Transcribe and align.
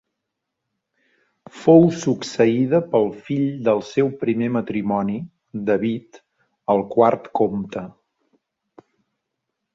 Fou 1.65 1.83
succeïda 2.05 2.79
pel 2.95 3.05
fill 3.27 3.43
del 3.67 3.83
seu 3.91 4.09
primer 4.25 4.49
matrimoni, 4.57 5.19
David, 5.71 6.19
el 6.77 6.83
quart 6.97 7.31
comte. 7.43 7.87